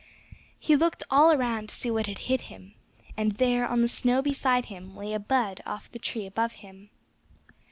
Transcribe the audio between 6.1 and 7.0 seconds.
above him.